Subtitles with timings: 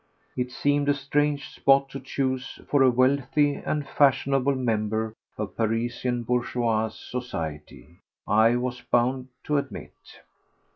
[0.35, 6.23] It seemed a strange spot to choose for a wealthy and fashionable member of Parisian
[6.23, 9.93] bourgeois society, I was bound to admit.